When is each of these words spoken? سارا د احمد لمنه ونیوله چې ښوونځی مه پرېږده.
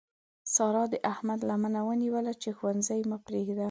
سارا 0.55 0.83
د 0.93 0.95
احمد 1.13 1.39
لمنه 1.49 1.81
ونیوله 1.87 2.33
چې 2.41 2.49
ښوونځی 2.57 3.01
مه 3.09 3.17
پرېږده. 3.25 3.59